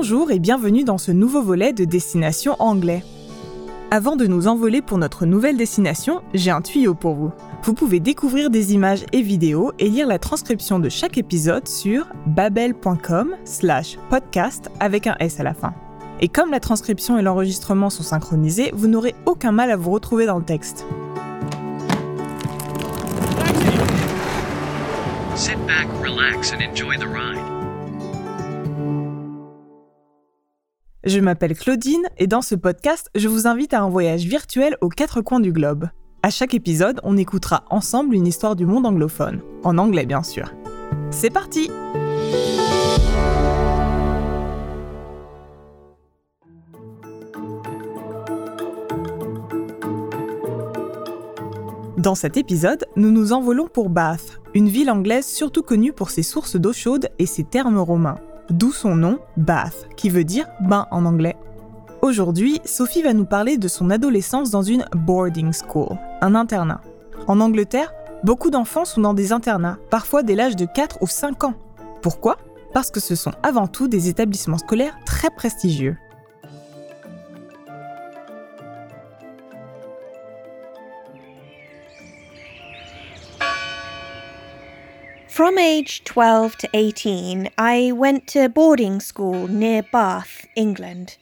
Bonjour 0.00 0.30
et 0.30 0.38
bienvenue 0.38 0.84
dans 0.84 0.96
ce 0.96 1.10
nouveau 1.10 1.42
volet 1.42 1.72
de 1.72 1.84
Destination 1.84 2.54
Anglais. 2.60 3.02
Avant 3.90 4.14
de 4.14 4.28
nous 4.28 4.46
envoler 4.46 4.80
pour 4.80 4.96
notre 4.96 5.26
nouvelle 5.26 5.56
destination, 5.56 6.22
j'ai 6.34 6.52
un 6.52 6.62
tuyau 6.62 6.94
pour 6.94 7.16
vous. 7.16 7.32
Vous 7.64 7.74
pouvez 7.74 7.98
découvrir 7.98 8.48
des 8.48 8.74
images 8.74 9.04
et 9.12 9.22
vidéos 9.22 9.72
et 9.80 9.88
lire 9.88 10.06
la 10.06 10.20
transcription 10.20 10.78
de 10.78 10.88
chaque 10.88 11.18
épisode 11.18 11.66
sur 11.66 12.06
babel.com 12.26 13.34
slash 13.44 13.98
podcast 14.08 14.70
avec 14.78 15.08
un 15.08 15.16
S 15.18 15.40
à 15.40 15.42
la 15.42 15.52
fin. 15.52 15.74
Et 16.20 16.28
comme 16.28 16.52
la 16.52 16.60
transcription 16.60 17.18
et 17.18 17.22
l'enregistrement 17.22 17.90
sont 17.90 18.04
synchronisés, 18.04 18.70
vous 18.74 18.86
n'aurez 18.86 19.16
aucun 19.26 19.50
mal 19.50 19.68
à 19.68 19.76
vous 19.76 19.90
retrouver 19.90 20.26
dans 20.26 20.38
le 20.38 20.44
texte. 20.44 20.86
Je 31.08 31.20
m'appelle 31.20 31.56
Claudine 31.56 32.02
et 32.18 32.26
dans 32.26 32.42
ce 32.42 32.54
podcast, 32.54 33.08
je 33.14 33.28
vous 33.28 33.46
invite 33.46 33.72
à 33.72 33.80
un 33.80 33.88
voyage 33.88 34.24
virtuel 34.24 34.76
aux 34.82 34.90
quatre 34.90 35.22
coins 35.22 35.40
du 35.40 35.54
globe. 35.54 35.88
À 36.22 36.28
chaque 36.28 36.52
épisode, 36.52 37.00
on 37.02 37.16
écoutera 37.16 37.64
ensemble 37.70 38.14
une 38.14 38.26
histoire 38.26 38.56
du 38.56 38.66
monde 38.66 38.84
anglophone, 38.84 39.40
en 39.64 39.78
anglais 39.78 40.04
bien 40.04 40.22
sûr. 40.22 40.52
C'est 41.10 41.30
parti 41.30 41.70
Dans 51.96 52.14
cet 52.14 52.36
épisode, 52.36 52.84
nous 52.96 53.10
nous 53.10 53.32
envolons 53.32 53.66
pour 53.66 53.88
Bath, 53.88 54.42
une 54.52 54.68
ville 54.68 54.90
anglaise 54.90 55.26
surtout 55.26 55.62
connue 55.62 55.94
pour 55.94 56.10
ses 56.10 56.22
sources 56.22 56.56
d'eau 56.56 56.74
chaude 56.74 57.08
et 57.18 57.24
ses 57.24 57.44
thermes 57.44 57.78
romains 57.78 58.18
d'où 58.50 58.72
son 58.72 58.94
nom, 58.94 59.18
Bath, 59.36 59.88
qui 59.96 60.10
veut 60.10 60.24
dire 60.24 60.46
bain 60.60 60.86
en 60.90 61.04
anglais. 61.04 61.36
Aujourd'hui, 62.02 62.60
Sophie 62.64 63.02
va 63.02 63.12
nous 63.12 63.24
parler 63.24 63.58
de 63.58 63.68
son 63.68 63.90
adolescence 63.90 64.50
dans 64.50 64.62
une 64.62 64.84
boarding 64.94 65.52
school, 65.52 65.96
un 66.20 66.34
internat. 66.34 66.80
En 67.26 67.40
Angleterre, 67.40 67.92
beaucoup 68.22 68.50
d'enfants 68.50 68.84
sont 68.84 69.00
dans 69.00 69.14
des 69.14 69.32
internats, 69.32 69.78
parfois 69.90 70.22
dès 70.22 70.34
l'âge 70.34 70.56
de 70.56 70.66
4 70.66 70.98
ou 71.00 71.06
5 71.06 71.44
ans. 71.44 71.54
Pourquoi? 72.00 72.36
Parce 72.72 72.90
que 72.90 73.00
ce 73.00 73.14
sont 73.14 73.32
avant 73.42 73.66
tout 73.66 73.88
des 73.88 74.08
établissements 74.08 74.58
scolaires 74.58 74.98
très 75.04 75.30
prestigieux. 75.30 75.96
From 85.38 85.56
age 85.56 86.02
12 86.02 86.56
to 86.56 86.70
18, 86.74 87.50
I 87.56 87.92
went 87.92 88.26
to 88.30 88.48
boarding 88.48 88.98
school 88.98 89.46
near 89.46 89.84
Bath, 89.84 90.44
England. 90.56 91.16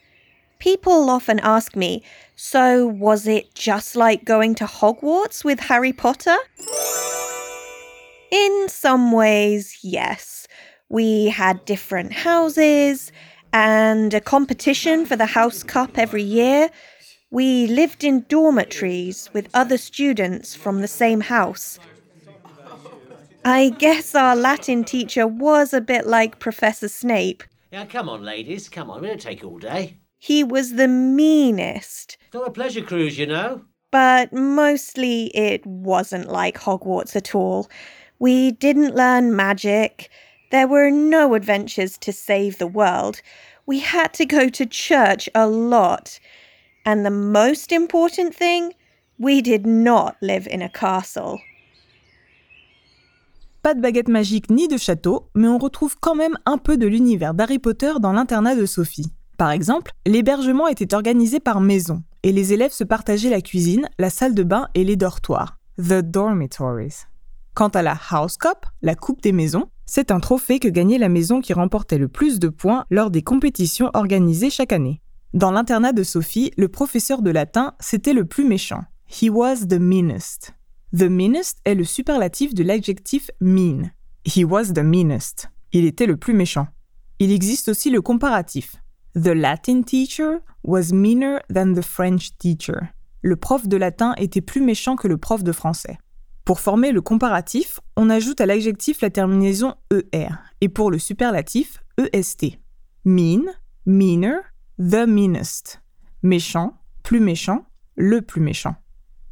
People 0.59 1.11
often 1.11 1.39
ask 1.41 1.77
me, 1.77 2.03
so 2.35 2.87
was 2.87 3.27
it 3.27 3.55
just 3.55 3.95
like 3.95 4.25
going 4.25 4.55
to 4.55 4.65
Hogwarts 4.65 5.45
with 5.45 5.61
Harry 5.61 5.93
Potter? 5.93 6.39
In 8.31 8.69
some 8.71 9.13
ways, 9.13 9.81
yes. 9.83 10.49
We 10.89 11.27
had 11.27 11.67
different 11.67 12.15
houses 12.15 13.13
and 13.53 14.15
a 14.15 14.21
competition 14.23 15.05
for 15.05 15.17
the 15.17 15.27
House 15.27 15.63
Cup 15.63 15.99
every 15.99 16.23
year. 16.23 16.71
We 17.31 17.67
lived 17.67 18.03
in 18.03 18.25
dormitories 18.31 19.29
with 19.35 19.51
other 19.53 19.77
students 19.77 20.55
from 20.55 20.81
the 20.81 20.89
same 20.89 21.21
house. 21.21 21.79
I 23.49 23.69
guess 23.69 24.17
our 24.17 24.35
Latin 24.35 24.83
teacher 24.83 25.25
was 25.25 25.73
a 25.73 25.81
bit 25.81 26.05
like 26.05 26.41
Professor 26.41 26.89
Snape. 26.89 27.45
Now, 27.71 27.85
come 27.85 28.09
on, 28.09 28.25
ladies, 28.25 28.69
come 28.69 28.91
on. 28.91 29.01
We 29.01 29.07
don't 29.07 29.21
take 29.21 29.45
all 29.45 29.61
day. 29.61 29.99
He 30.19 30.43
was 30.43 30.73
the 30.73 30.89
meanest, 30.89 32.19
It's 32.25 32.35
not 32.35 32.49
a 32.49 32.51
pleasure 32.51 32.83
cruise, 32.83 33.17
you 33.17 33.27
know. 33.27 33.63
but 33.93 34.33
mostly 34.33 35.27
it 35.27 35.65
wasn't 35.65 36.29
like 36.29 36.59
Hogwarts 36.59 37.15
at 37.15 37.37
all. 37.37 37.71
We 38.19 38.51
didn't 38.51 38.97
learn 38.97 39.37
magic. 39.37 40.11
There 40.51 40.67
were 40.67 40.91
no 40.91 41.35
adventures 41.35 41.97
to 41.99 42.13
save 42.13 42.59
the 42.59 42.67
world. 42.67 43.23
We 43.65 43.79
had 43.79 44.13
to 44.15 44.27
go 44.27 44.49
to 44.49 44.67
church 44.67 45.29
a 45.37 45.47
lot. 45.47 46.19
And 46.85 47.07
the 47.07 47.11
most 47.13 47.71
important 47.71 48.35
thing, 48.35 48.75
we 49.19 49.41
did 49.41 49.65
not 49.67 50.17
live 50.21 50.49
in 50.49 50.63
a 50.63 50.69
castle. 50.69 51.41
Pas 53.67 53.75
de 53.75 53.81
baguette 53.81 54.07
magique 54.07 54.49
ni 54.49 54.69
de 54.69 54.77
château, 54.77 55.29
mais 55.35 55.49
on 55.49 55.59
retrouve 55.59 55.97
quand 56.01 56.15
même 56.15 56.39
un 56.47 56.57
peu 56.57 56.77
de 56.77 56.87
l'univers 56.87 57.35
d'Harry 57.35 57.59
Potter 57.59 57.95
dans 57.99 58.13
l'internat 58.13 58.55
de 58.55 58.65
Sophie. 58.65 59.11
Par 59.39 59.51
exemple, 59.51 59.91
l'hébergement 60.07 60.69
était 60.69 60.95
organisé 60.95 61.41
par 61.41 61.61
maison, 61.61 62.05
et 62.23 62.31
les 62.31 62.53
élèves 62.53 62.71
se 62.71 62.85
partageaient 62.85 63.29
la 63.29 63.41
cuisine, 63.41 63.89
la 63.99 64.09
salle 64.09 64.37
de 64.37 64.45
bain 64.45 64.69
et 64.77 64.85
les 64.85 64.95
dortoirs, 64.95 65.59
the 65.79 65.95
dormitories. 65.95 67.07
Quant 67.55 67.67
à 67.67 67.83
la 67.83 67.99
House 68.11 68.37
Cup, 68.37 68.67
la 68.83 68.95
Coupe 68.95 69.21
des 69.21 69.33
maisons, 69.33 69.67
c'est 69.85 70.13
un 70.13 70.21
trophée 70.21 70.61
que 70.61 70.69
gagnait 70.69 70.97
la 70.97 71.09
maison 71.09 71.41
qui 71.41 71.53
remportait 71.53 71.99
le 71.99 72.07
plus 72.07 72.39
de 72.39 72.49
points 72.49 72.85
lors 72.89 73.11
des 73.11 73.23
compétitions 73.23 73.91
organisées 73.95 74.51
chaque 74.51 74.73
année. 74.73 75.01
Dans 75.35 75.51
l'internat 75.51 75.91
de 75.91 76.05
Sophie, 76.05 76.53
le 76.57 76.69
professeur 76.69 77.21
de 77.21 77.33
latin, 77.33 77.75
c'était 77.81 78.13
le 78.13 78.27
plus 78.27 78.45
méchant. 78.45 78.85
He 79.09 79.29
was 79.29 79.67
the 79.67 79.81
meanest. 79.81 80.56
The 80.97 81.11
meanest 81.11 81.59
est 81.67 81.75
le 81.75 81.85
superlatif 81.85 82.55
de 82.55 82.63
l'adjectif 82.63 83.31
mean. 83.39 83.91
He 84.25 84.45
was 84.45 84.73
the 84.73 84.83
meanest. 84.83 85.51
Il 85.73 85.85
était 85.85 86.07
le 86.07 86.17
plus 86.17 86.33
méchant. 86.33 86.69
Il 87.19 87.33
existe 87.33 87.69
aussi 87.69 87.91
le 87.91 88.01
comparatif. 88.01 88.77
The 89.15 89.35
Latin 89.35 89.83
teacher 89.83 90.39
was 90.65 90.95
meaner 90.95 91.41
than 91.53 91.75
the 91.75 91.83
French 91.83 92.39
teacher. 92.39 92.95
Le 93.21 93.37
prof 93.37 93.69
de 93.69 93.77
latin 93.77 94.15
était 94.17 94.41
plus 94.41 94.63
méchant 94.63 94.97
que 94.97 95.07
le 95.07 95.19
prof 95.19 95.45
de 95.45 95.53
français. 95.53 95.99
Pour 96.47 96.61
former 96.61 96.93
le 96.93 97.03
comparatif, 97.03 97.79
on 97.97 98.09
ajoute 98.09 98.41
à 98.41 98.47
l'adjectif 98.47 99.03
la 99.03 99.11
terminaison 99.11 99.75
ER 99.93 100.31
et 100.63 100.71
pour 100.71 100.91
le 100.91 100.99
superlatif 100.99 101.83
EST. 101.99 102.59
Mean, 103.05 103.43
meaner, 103.85 104.39
the 104.79 105.07
meanest. 105.07 105.83
Méchant, 106.23 106.73
plus 107.03 107.21
méchant, 107.21 107.67
le 107.97 108.23
plus 108.23 108.41
méchant. 108.41 108.77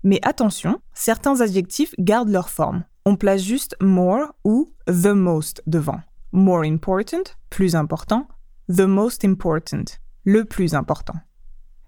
Mais 0.05 0.21
attention, 0.23 0.81
certains 0.93 1.41
adjectifs 1.41 1.95
gardent 1.99 2.31
leur 2.31 2.51
forme. 2.51 2.85
On 3.07 3.17
place 3.17 3.43
juste 3.43 3.75
more 3.81 4.35
ou 4.45 4.71
the 4.87 5.15
most 5.15 5.63
devant. 5.67 6.03
More 6.31 6.65
important, 6.65 7.37
plus 7.49 7.75
important, 7.75 8.27
the 8.69 8.87
most 8.87 9.25
important, 9.25 9.99
le 10.25 10.45
plus 10.45 10.75
important. 10.75 11.15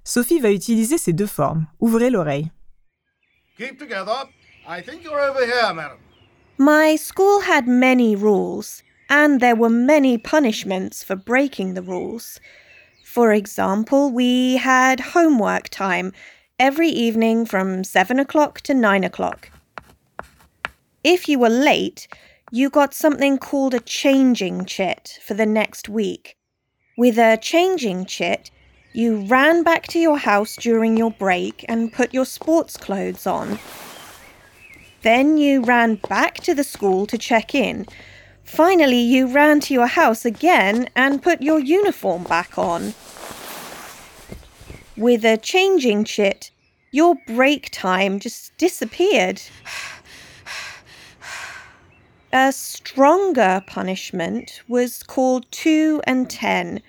Sophie 0.02 0.40
va 0.40 0.50
utiliser 0.50 0.98
ces 0.98 1.12
deux 1.12 1.26
formes. 1.26 1.66
Ouvrez 1.78 2.10
l'oreille. 2.10 2.50
Keep 3.58 3.78
together. 3.78 4.24
I 4.66 4.80
think 4.80 5.04
you're 5.04 5.20
over 5.20 5.44
here, 5.44 5.74
madam. 5.74 5.98
My 6.58 6.96
school 6.96 7.40
had 7.40 7.68
many 7.68 8.16
rules, 8.16 8.82
and 9.10 9.40
there 9.40 9.56
were 9.56 9.68
many 9.68 10.16
punishments 10.16 11.04
for 11.04 11.16
breaking 11.16 11.74
the 11.74 11.82
rules. 11.82 12.40
For 13.04 13.32
example, 13.32 14.10
we 14.10 14.56
had 14.56 15.00
homework 15.14 15.68
time 15.68 16.12
every 16.58 16.88
evening 16.88 17.44
from 17.44 17.84
7 17.84 18.18
o'clock 18.18 18.62
to 18.62 18.72
9 18.72 19.04
o'clock. 19.04 19.50
If 21.04 21.28
you 21.28 21.38
were 21.38 21.50
late, 21.50 22.08
you 22.50 22.70
got 22.70 22.94
something 22.94 23.36
called 23.36 23.74
a 23.74 23.80
changing 23.80 24.64
chit 24.64 25.18
for 25.22 25.34
the 25.34 25.44
next 25.44 25.88
week. 25.88 26.36
With 26.96 27.18
a 27.18 27.36
changing 27.36 28.06
chit, 28.06 28.50
you 28.94 29.26
ran 29.26 29.62
back 29.64 29.86
to 29.88 29.98
your 29.98 30.16
house 30.16 30.56
during 30.56 30.96
your 30.96 31.10
break 31.10 31.62
and 31.68 31.92
put 31.92 32.14
your 32.14 32.24
sports 32.24 32.78
clothes 32.78 33.26
on. 33.26 33.58
Then 35.02 35.36
you 35.36 35.62
ran 35.62 35.96
back 36.08 36.36
to 36.36 36.54
the 36.54 36.64
school 36.64 37.06
to 37.08 37.18
check 37.18 37.54
in. 37.54 37.86
Finally, 38.44 39.00
you 39.00 39.26
ran 39.26 39.60
to 39.60 39.74
your 39.74 39.88
house 39.88 40.24
again 40.24 40.88
and 40.96 41.22
put 41.22 41.42
your 41.42 41.58
uniform 41.58 42.24
back 42.24 42.56
on. 42.56 42.94
With 44.96 45.26
a 45.26 45.36
changing 45.36 46.04
chit, 46.04 46.50
your 46.90 47.16
break 47.26 47.70
time 47.70 48.18
just 48.18 48.56
disappeared. 48.56 49.42
A 52.32 52.50
stronger 52.50 53.62
punishment 53.66 54.62
was 54.68 55.02
called 55.02 55.44
2 55.52 56.00
and 56.06 56.30
10, 56.30 56.80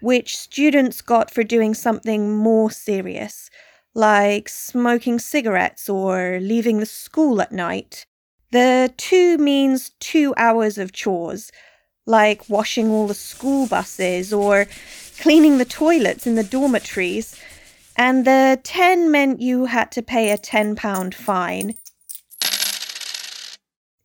which 0.00 0.36
students 0.36 1.00
got 1.00 1.28
for 1.32 1.42
doing 1.42 1.74
something 1.74 2.36
more 2.36 2.70
serious, 2.70 3.50
like 3.94 4.48
smoking 4.48 5.18
cigarettes 5.18 5.88
or 5.88 6.38
leaving 6.40 6.78
the 6.78 6.86
school 6.86 7.42
at 7.42 7.50
night. 7.50 8.06
The 8.52 8.94
2 8.96 9.38
means 9.38 9.90
2 9.98 10.34
hours 10.36 10.78
of 10.78 10.92
chores, 10.92 11.50
like 12.06 12.48
washing 12.48 12.90
all 12.90 13.08
the 13.08 13.14
school 13.14 13.66
buses 13.66 14.32
or 14.32 14.68
cleaning 15.18 15.58
the 15.58 15.64
toilets 15.64 16.28
in 16.28 16.36
the 16.36 16.44
dormitories. 16.44 17.36
And 17.98 18.26
the 18.26 18.60
10 18.62 19.10
meant 19.10 19.40
you 19.40 19.64
had 19.64 19.90
to 19.92 20.02
pay 20.02 20.30
a 20.30 20.36
£10 20.36 21.14
fine. 21.14 21.74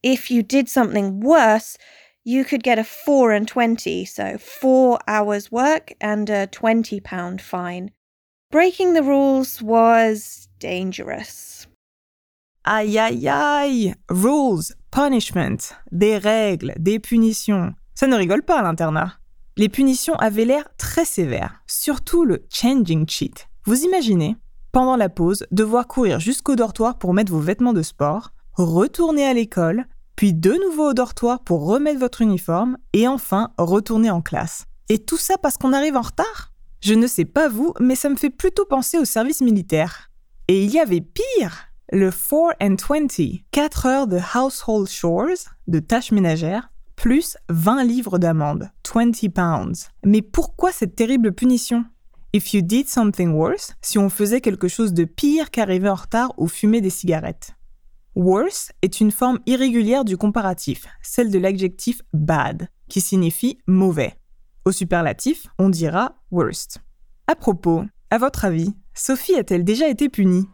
If 0.02 0.32
you 0.32 0.42
did 0.42 0.70
something 0.70 1.20
worse, 1.20 1.78
you 2.24 2.46
could 2.46 2.64
get 2.64 2.80
a 2.80 2.84
4 2.84 3.34
and 3.34 3.48
20, 3.48 4.06
so 4.06 4.38
4 4.38 5.00
hours 5.08 5.52
work 5.52 5.94
and 6.00 6.30
a 6.30 6.48
20 6.48 7.02
pound 7.02 7.42
fine. 7.42 7.92
Breaking 8.50 8.94
the 8.94 9.04
rules 9.04 9.62
was 9.62 10.48
dangerous. 10.60 11.68
Aïe 12.66 12.98
aïe 12.98 13.28
aïe 13.28 13.96
Rules, 14.10 14.74
punishment, 14.92 15.74
des 15.92 16.18
règles, 16.18 16.74
des 16.78 17.00
punitions. 17.00 17.74
Ça 17.96 18.08
ne 18.08 18.16
rigole 18.16 18.44
pas 18.44 18.60
à 18.60 18.62
l'internat. 18.62 19.18
Les 19.58 19.70
punitions 19.70 20.16
avaient 20.16 20.46
l'air 20.46 20.70
très 20.78 21.06
sévères, 21.06 21.62
surtout 21.68 22.24
le 22.24 22.46
changing 22.50 23.08
cheat. 23.08 23.48
Vous 23.66 23.84
imaginez, 23.84 24.38
pendant 24.72 24.96
la 24.96 25.08
pause, 25.08 25.46
devoir 25.52 25.88
courir 25.88 26.20
jusqu'au 26.20 26.56
dortoir 26.56 26.98
pour 26.98 27.14
mettre 27.14 27.32
vos 27.32 27.40
vêtements 27.40 27.74
de 27.74 27.84
sport, 27.84 28.32
retourner 28.54 29.24
à 29.24 29.34
l'école, 29.34 29.86
puis 30.16 30.34
de 30.34 30.54
nouveau 30.54 30.90
au 30.90 30.94
dortoir 30.94 31.44
pour 31.44 31.68
remettre 31.68 32.00
votre 32.00 32.22
uniforme, 32.22 32.78
et 32.94 33.08
enfin 33.08 33.52
retourner 33.60 34.10
en 34.10 34.22
classe. 34.22 34.66
Et 34.90 34.98
tout 34.98 35.18
ça 35.18 35.38
parce 35.38 35.58
qu'on 35.58 35.74
arrive 35.74 35.96
en 35.96 36.02
retard? 36.02 36.52
Je 36.82 36.96
ne 36.96 37.06
sais 37.06 37.26
pas 37.26 37.50
vous, 37.50 37.76
mais 37.80 37.94
ça 37.96 38.10
me 38.10 38.16
fait 38.16 38.32
plutôt 38.32 38.66
penser 38.66 38.98
au 38.98 39.06
service 39.06 39.42
militaire. 39.42 40.10
Et 40.48 40.64
il 40.64 40.72
y 40.72 40.80
avait 40.80 41.02
pire 41.02 41.68
le 41.92 42.10
4 42.10 42.56
and 42.62 42.78
20, 42.90 43.42
4 43.52 43.86
heures 43.86 44.08
de 44.08 44.20
household 44.36 44.90
chores, 44.90 45.50
de 45.68 45.80
tâches 45.80 46.12
ménagères, 46.12 46.72
plus 46.96 47.38
20 47.50 47.84
livres 47.84 48.18
d'amende, 48.18 48.72
20 48.92 49.30
pounds. 49.32 49.90
Mais 50.04 50.24
pourquoi 50.24 50.72
cette 50.72 50.96
terrible 50.96 51.34
punition? 51.34 51.86
If 52.34 52.54
you 52.54 52.62
did 52.62 52.88
something 52.88 53.34
worse, 53.34 53.74
si 53.82 53.98
on 53.98 54.08
faisait 54.08 54.40
quelque 54.40 54.70
chose 54.70 54.94
de 54.94 55.04
pire 55.04 55.52
qu'arriver 55.52 55.90
en 55.90 55.96
retard 55.96 56.34
ou 56.38 56.48
fumer 56.48 56.80
des 56.80 56.90
cigarettes. 56.90 57.56
Worse 58.16 58.72
est 58.82 59.02
une 59.02 59.12
forme 59.12 59.40
irrégulière 59.46 60.06
du 60.06 60.16
comparatif, 60.16 60.88
celle 61.02 61.30
de 61.30 61.40
l'adjectif 61.40 62.02
bad, 62.14 62.70
qui 62.88 63.02
signifie 63.02 63.58
mauvais. 63.68 64.16
Au 64.64 64.72
superlatif, 64.72 65.48
on 65.60 65.68
dira 65.68 66.16
worst. 66.32 66.78
À 67.28 67.36
propos, 67.36 67.84
à 68.10 68.18
votre 68.18 68.46
avis, 68.46 68.76
Sophie 68.94 69.36
a-t-elle 69.36 69.66
déjà 69.66 69.90
été 69.90 70.08
punie? 70.08 70.48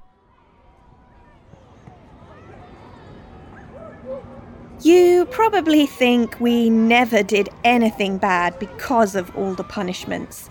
You 4.84 5.26
probably 5.30 5.88
think 5.88 6.40
we 6.40 6.70
never 6.72 7.24
did 7.24 7.50
anything 7.64 8.18
bad 8.18 8.58
because 8.60 9.16
of 9.16 9.30
all 9.38 9.56
the 9.56 9.64
punishments, 9.64 10.50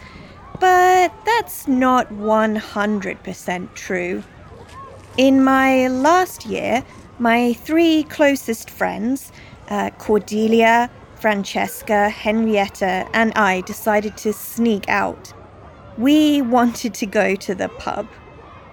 but 0.60 1.12
that's 1.24 1.68
not 1.68 2.08
100% 2.10 3.74
true. 3.74 4.22
In 5.16 5.42
my 5.42 5.88
last 5.88 6.46
year, 6.46 6.84
my 7.18 7.54
three 7.54 8.02
closest 8.04 8.70
friends, 8.70 9.32
uh, 9.68 9.90
Cordelia, 9.98 10.90
Francesca, 11.16 12.08
Henrietta, 12.08 13.08
and 13.12 13.32
I 13.34 13.62
decided 13.62 14.16
to 14.18 14.32
sneak 14.32 14.88
out. 14.88 15.32
We 15.96 16.42
wanted 16.42 16.92
to 16.94 17.06
go 17.06 17.34
to 17.36 17.54
the 17.54 17.68
pub. 17.70 18.06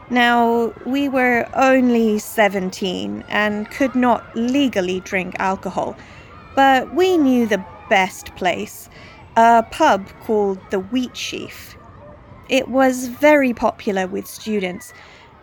Now, 0.10 0.74
we 0.86 1.08
were 1.08 1.48
only 1.54 2.20
17 2.20 3.24
and 3.30 3.72
could 3.72 3.96
not 3.96 4.36
legally 4.36 5.00
drink 5.00 5.36
alcohol, 5.40 5.96
but 6.56 6.94
we 6.94 7.18
knew 7.18 7.48
the 7.48 7.66
best 7.90 8.36
place 8.36 8.90
a 9.36 9.64
pub 9.72 10.08
called 10.22 10.60
the 10.70 10.80
Wheat 10.80 11.18
Sheaf. 11.18 11.76
It 12.50 12.68
was 12.68 13.08
very 13.08 13.54
popular 13.54 14.06
with 14.06 14.28
students, 14.28 14.94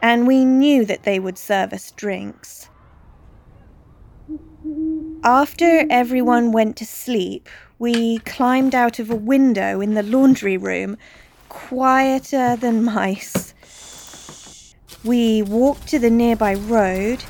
and 0.02 0.26
we 0.26 0.44
knew 0.44 0.84
that 0.84 1.02
they 1.02 1.18
would 1.18 1.38
serve 1.38 1.72
us 1.72 1.90
drinks. 1.92 2.68
After 5.24 5.86
everyone 5.90 6.52
went 6.52 6.76
to 6.76 6.86
sleep, 6.86 7.48
we 7.78 8.18
climbed 8.18 8.74
out 8.74 8.98
of 8.98 9.10
a 9.10 9.16
window 9.16 9.80
in 9.80 9.94
the 9.94 10.02
laundry 10.02 10.56
room, 10.56 10.96
quieter 11.48 12.56
than 12.56 12.84
mice. 12.84 13.54
We 15.02 15.42
walked 15.42 15.88
to 15.88 15.98
the 15.98 16.10
nearby 16.10 16.54
road, 16.54 17.24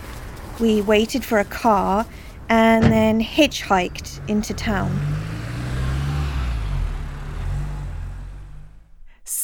we 0.59 0.83
waited 0.83 1.25
for 1.25 1.39
a 1.39 1.45
car, 1.45 2.07
and 2.49 2.85
then 2.85 3.21
hitchhiked 3.23 4.29
into 4.29 4.53
town. 4.53 5.10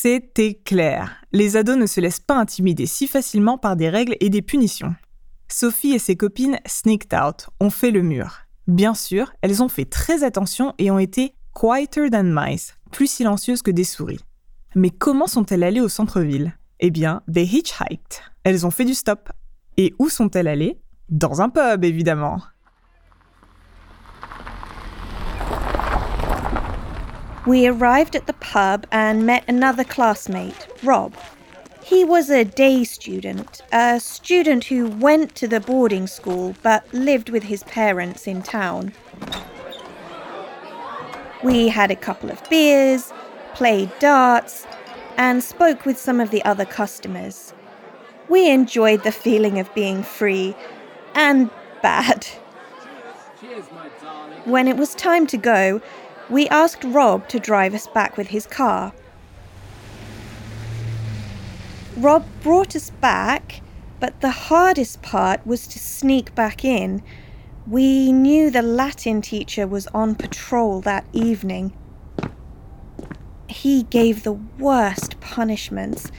C'était 0.08 0.54
clair. 0.54 1.16
Les 1.32 1.56
ados 1.56 1.76
ne 1.76 1.86
se 1.86 2.00
laissent 2.00 2.20
pas 2.20 2.38
intimider 2.38 2.86
si 2.86 3.08
facilement 3.08 3.58
par 3.58 3.74
des 3.74 3.88
règles 3.88 4.14
et 4.20 4.30
des 4.30 4.40
punitions. 4.40 4.94
Sophie 5.48 5.94
et 5.94 5.98
ses 5.98 6.14
copines 6.14 6.60
sneaked 6.64 7.12
out, 7.12 7.48
ont 7.58 7.70
fait 7.70 7.90
le 7.90 8.02
mur. 8.02 8.42
Bien 8.68 8.94
sûr, 8.94 9.32
elles 9.42 9.64
ont 9.64 9.68
fait 9.68 9.84
très 9.84 10.22
attention 10.22 10.74
et 10.78 10.92
ont 10.92 11.00
été 11.00 11.34
quieter 11.52 12.08
than 12.08 12.22
mice, 12.22 12.76
plus 12.92 13.10
silencieuses 13.10 13.62
que 13.62 13.72
des 13.72 13.82
souris. 13.82 14.20
Mais 14.76 14.90
comment 14.90 15.26
sont-elles 15.26 15.64
allées 15.64 15.80
au 15.80 15.88
centre-ville? 15.88 16.56
Eh 16.78 16.92
bien, 16.92 17.22
they 17.34 17.44
hitchhiked. 17.44 18.22
Elles 18.44 18.64
ont 18.64 18.70
fait 18.70 18.84
du 18.84 18.94
stop. 18.94 19.32
Et 19.76 19.92
où 19.98 20.08
sont-elles 20.08 20.46
allées? 20.46 20.78
Dans 21.08 21.40
un 21.42 21.48
pub, 21.48 21.82
évidemment. 21.82 22.42
We 27.46 27.68
arrived 27.68 28.16
at 28.16 28.26
the 28.26 28.32
pub 28.32 28.88
and 28.90 29.24
met 29.24 29.44
another 29.46 29.84
classmate, 29.84 30.66
Rob. 30.82 31.14
He 31.80 32.04
was 32.04 32.28
a 32.28 32.44
day 32.44 32.82
student, 32.82 33.62
a 33.70 34.00
student 34.00 34.64
who 34.64 34.88
went 34.88 35.36
to 35.36 35.46
the 35.46 35.60
boarding 35.60 36.08
school 36.08 36.56
but 36.64 36.92
lived 36.92 37.30
with 37.30 37.44
his 37.44 37.62
parents 37.62 38.26
in 38.26 38.42
town. 38.42 38.92
We 41.44 41.68
had 41.68 41.92
a 41.92 41.96
couple 41.96 42.30
of 42.30 42.42
beers, 42.50 43.12
played 43.54 43.92
darts, 44.00 44.66
and 45.16 45.44
spoke 45.44 45.86
with 45.86 45.98
some 45.98 46.18
of 46.18 46.30
the 46.30 46.44
other 46.44 46.64
customers. 46.64 47.54
We 48.28 48.50
enjoyed 48.50 49.04
the 49.04 49.12
feeling 49.12 49.60
of 49.60 49.72
being 49.72 50.02
free 50.02 50.56
and 51.14 51.48
bad. 51.80 52.26
When 54.44 54.66
it 54.66 54.76
was 54.76 54.96
time 54.96 55.28
to 55.28 55.36
go, 55.36 55.80
we 56.28 56.48
asked 56.48 56.82
Rob 56.84 57.28
to 57.28 57.38
drive 57.38 57.74
us 57.74 57.86
back 57.86 58.16
with 58.16 58.28
his 58.28 58.46
car. 58.46 58.92
Rob 61.96 62.26
brought 62.42 62.74
us 62.76 62.90
back, 62.90 63.62
but 64.00 64.20
the 64.20 64.30
hardest 64.30 65.02
part 65.02 65.46
was 65.46 65.66
to 65.68 65.78
sneak 65.78 66.34
back 66.34 66.64
in. 66.64 67.02
We 67.66 68.12
knew 68.12 68.50
the 68.50 68.62
Latin 68.62 69.22
teacher 69.22 69.66
was 69.66 69.86
on 69.88 70.14
patrol 70.14 70.80
that 70.82 71.06
evening. 71.12 71.72
He 73.48 73.84
gave 73.84 74.22
the 74.22 74.34
worst 74.34 75.20
punishments. 75.20 76.10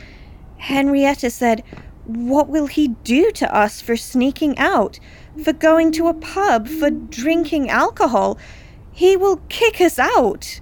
Henrietta 0.57 1.29
said, 1.29 1.63
What 2.05 2.47
will 2.47 2.67
he 2.67 2.89
do 3.03 3.31
to 3.33 3.55
us 3.55 3.81
for 3.81 3.95
sneaking 3.95 4.57
out, 4.57 4.99
for 5.43 5.53
going 5.53 5.91
to 5.93 6.07
a 6.07 6.13
pub, 6.13 6.67
for 6.67 6.89
drinking 6.89 7.69
alcohol? 7.69 8.37
He 8.99 9.15
will 9.15 9.37
kick 9.47 9.79
us 9.79 9.99
out. 9.99 10.61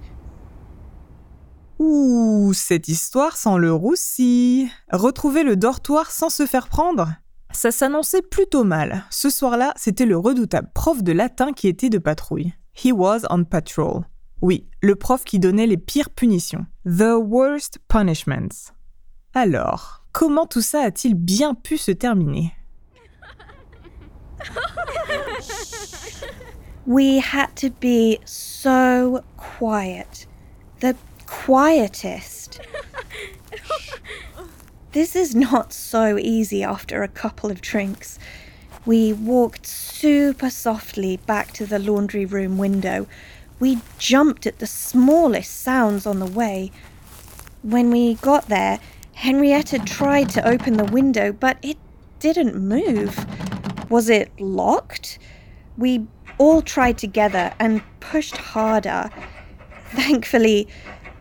Ouh, 1.78 2.52
cette 2.52 2.88
histoire 2.88 3.36
sans 3.36 3.56
le 3.56 3.72
roussi. 3.72 4.68
Retrouver 4.92 5.42
le 5.42 5.56
dortoir 5.56 6.10
sans 6.10 6.28
se 6.28 6.44
faire 6.44 6.68
prendre? 6.68 7.14
Ça 7.52 7.70
s'annonçait 7.70 8.20
plutôt 8.20 8.64
mal. 8.64 9.04
Ce 9.10 9.30
soir-là, 9.30 9.72
c'était 9.76 10.04
le 10.04 10.18
redoutable 10.18 10.70
prof 10.74 11.02
de 11.02 11.12
latin 11.12 11.54
qui 11.54 11.68
était 11.68 11.88
de 11.88 11.96
patrouille. 11.96 12.52
He 12.74 12.92
was 12.92 13.20
on 13.30 13.44
patrol. 13.44 14.02
Oui, 14.42 14.68
le 14.82 14.96
prof 14.96 15.24
qui 15.24 15.38
donnait 15.38 15.66
les 15.66 15.78
pires 15.78 16.10
punitions. 16.10 16.66
The 16.84 17.16
worst 17.16 17.78
punishments. 17.88 18.72
Alors, 19.32 20.04
comment 20.12 20.46
tout 20.46 20.60
ça 20.60 20.82
a-t-il 20.82 21.14
bien 21.14 21.54
pu 21.54 21.78
se 21.78 21.90
terminer? 21.90 22.52
We 26.86 27.18
had 27.18 27.56
to 27.56 27.70
be 27.70 28.20
so 28.24 29.24
quiet. 29.36 30.24
The 30.78 30.94
quietest. 31.26 32.60
this 34.92 35.16
is 35.16 35.34
not 35.34 35.72
so 35.72 36.16
easy 36.16 36.62
after 36.62 37.02
a 37.02 37.08
couple 37.08 37.50
of 37.50 37.60
drinks. 37.60 38.20
We 38.84 39.12
walked 39.12 39.66
super 39.66 40.48
softly 40.48 41.16
back 41.16 41.52
to 41.54 41.66
the 41.66 41.80
laundry 41.80 42.24
room 42.24 42.56
window. 42.56 43.08
We 43.58 43.80
jumped 43.98 44.46
at 44.46 44.60
the 44.60 44.68
smallest 44.68 45.60
sounds 45.60 46.06
on 46.06 46.20
the 46.20 46.26
way. 46.26 46.70
When 47.62 47.90
we 47.90 48.14
got 48.14 48.48
there, 48.48 48.78
Henrietta 49.14 49.80
tried 49.80 50.30
to 50.30 50.46
open 50.46 50.76
the 50.76 50.84
window, 50.84 51.32
but 51.32 51.56
it 51.62 51.78
didn't 52.20 52.54
move. 52.54 53.26
Was 53.90 54.08
it 54.08 54.30
locked? 54.38 55.18
We 55.76 56.06
all 56.38 56.62
tried 56.62 56.98
together 56.98 57.52
and 57.58 57.82
pushed 58.00 58.36
harder. 58.36 59.10
Thankfully, 59.90 60.68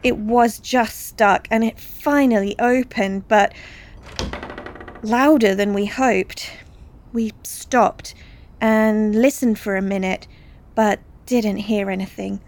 it 0.03 0.17
was 0.17 0.59
just 0.59 1.07
stuck 1.07 1.47
and 1.49 1.63
it 1.63 1.79
finally 1.79 2.55
opened, 2.59 3.27
but 3.27 3.53
louder 5.01 5.55
than 5.55 5.73
we 5.73 5.85
hoped. 5.85 6.51
We 7.13 7.31
stopped 7.43 8.13
and 8.59 9.15
listened 9.15 9.59
for 9.59 9.75
a 9.75 9.81
minute, 9.81 10.27
but 10.75 10.99
didn't 11.25 11.57
hear 11.57 11.89
anything. 11.89 12.41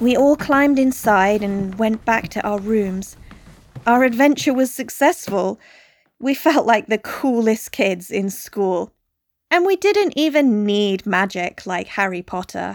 We 0.00 0.16
all 0.16 0.36
climbed 0.36 0.78
inside 0.78 1.42
and 1.42 1.74
went 1.76 2.04
back 2.04 2.28
to 2.30 2.42
our 2.42 2.58
rooms. 2.58 3.16
Our 3.86 4.04
adventure 4.04 4.54
was 4.54 4.70
successful. 4.70 5.58
We 6.20 6.34
felt 6.34 6.66
like 6.66 6.86
the 6.86 6.98
coolest 6.98 7.72
kids 7.72 8.10
in 8.10 8.30
school. 8.30 8.92
And 9.54 9.66
we 9.66 9.76
didn't 9.76 10.14
even 10.16 10.64
need 10.64 11.04
magic 11.04 11.66
like 11.66 11.98
Harry 11.98 12.22
Potter. 12.22 12.72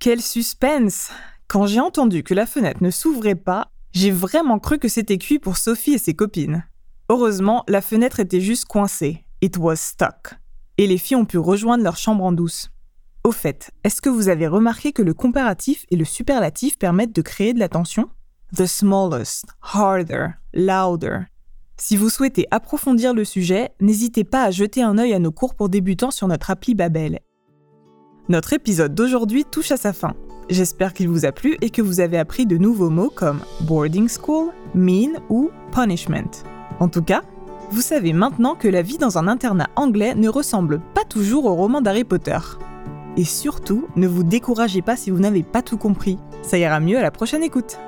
Quel 0.00 0.20
suspense 0.20 1.10
Quand 1.46 1.68
j'ai 1.68 1.78
entendu 1.78 2.24
que 2.24 2.34
la 2.34 2.46
fenêtre 2.46 2.82
ne 2.82 2.90
s'ouvrait 2.90 3.36
pas, 3.36 3.68
j'ai 3.92 4.10
vraiment 4.10 4.58
cru 4.58 4.80
que 4.80 4.88
c'était 4.88 5.18
cuit 5.18 5.38
pour 5.38 5.56
Sophie 5.56 5.92
et 5.92 5.98
ses 5.98 6.14
copines. 6.14 6.64
Heureusement, 7.08 7.62
la 7.68 7.80
fenêtre 7.80 8.18
était 8.18 8.40
juste 8.40 8.64
coincée. 8.64 9.24
It 9.40 9.56
was 9.56 9.76
stuck. 9.76 10.34
Et 10.78 10.88
les 10.88 10.98
filles 10.98 11.14
ont 11.14 11.26
pu 11.26 11.38
rejoindre 11.38 11.84
leur 11.84 11.96
chambre 11.96 12.24
en 12.24 12.32
douce. 12.32 12.72
Au 13.22 13.30
fait, 13.30 13.70
est-ce 13.84 14.02
que 14.02 14.10
vous 14.10 14.28
avez 14.28 14.48
remarqué 14.48 14.90
que 14.90 15.02
le 15.02 15.14
comparatif 15.14 15.86
et 15.92 15.96
le 15.96 16.04
superlatif 16.04 16.76
permettent 16.76 17.14
de 17.14 17.22
créer 17.22 17.54
de 17.54 17.60
la 17.60 17.68
tension? 17.68 18.10
The 18.56 18.66
smallest, 18.66 19.46
harder, 19.62 20.30
louder. 20.54 21.20
Si 21.76 21.96
vous 21.96 22.08
souhaitez 22.08 22.46
approfondir 22.52 23.14
le 23.14 23.24
sujet, 23.24 23.70
n'hésitez 23.80 24.22
pas 24.22 24.44
à 24.44 24.50
jeter 24.52 24.82
un 24.82 24.96
œil 24.96 25.12
à 25.12 25.18
nos 25.18 25.32
cours 25.32 25.54
pour 25.54 25.68
débutants 25.68 26.12
sur 26.12 26.28
notre 26.28 26.50
appli 26.50 26.74
Babel. 26.74 27.20
Notre 28.28 28.52
épisode 28.52 28.94
d'aujourd'hui 28.94 29.44
touche 29.44 29.72
à 29.72 29.76
sa 29.76 29.92
fin. 29.92 30.14
J'espère 30.48 30.94
qu'il 30.94 31.08
vous 31.08 31.24
a 31.24 31.32
plu 31.32 31.56
et 31.62 31.70
que 31.70 31.82
vous 31.82 32.00
avez 32.00 32.16
appris 32.18 32.46
de 32.46 32.58
nouveaux 32.58 32.90
mots 32.90 33.10
comme 33.14 33.40
boarding 33.62 34.08
school, 34.08 34.52
mean 34.74 35.20
ou 35.28 35.50
punishment. 35.72 36.30
En 36.78 36.88
tout 36.88 37.02
cas, 37.02 37.22
vous 37.70 37.80
savez 37.80 38.12
maintenant 38.12 38.54
que 38.54 38.68
la 38.68 38.82
vie 38.82 38.98
dans 38.98 39.18
un 39.18 39.26
internat 39.26 39.68
anglais 39.74 40.14
ne 40.14 40.28
ressemble 40.28 40.80
pas 40.94 41.04
toujours 41.04 41.46
au 41.46 41.54
roman 41.54 41.80
d'Harry 41.80 42.04
Potter. 42.04 42.38
Et 43.16 43.24
surtout, 43.24 43.88
ne 43.96 44.06
vous 44.06 44.22
découragez 44.22 44.80
pas 44.80 44.96
si 44.96 45.10
vous 45.10 45.18
n'avez 45.18 45.42
pas 45.42 45.62
tout 45.62 45.78
compris. 45.78 46.18
Ça 46.42 46.56
ira 46.56 46.78
mieux 46.78 46.98
à 46.98 47.02
la 47.02 47.10
prochaine 47.10 47.42
écoute. 47.42 47.78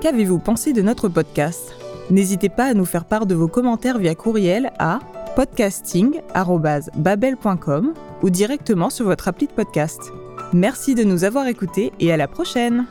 Qu'avez-vous 0.00 0.38
pensé 0.38 0.72
de 0.72 0.82
notre 0.82 1.08
podcast? 1.08 1.74
N'hésitez 2.12 2.48
pas 2.50 2.66
à 2.66 2.74
nous 2.74 2.84
faire 2.84 3.06
part 3.06 3.24
de 3.24 3.34
vos 3.34 3.48
commentaires 3.48 3.96
via 3.96 4.14
courriel 4.14 4.70
à 4.78 4.98
podcasting.babel.com 5.34 7.94
ou 8.22 8.28
directement 8.28 8.90
sur 8.90 9.06
votre 9.06 9.28
appli 9.28 9.46
de 9.46 9.52
podcast. 9.52 9.98
Merci 10.52 10.94
de 10.94 11.04
nous 11.04 11.24
avoir 11.24 11.46
écoutés 11.46 11.90
et 12.00 12.12
à 12.12 12.18
la 12.18 12.28
prochaine 12.28 12.84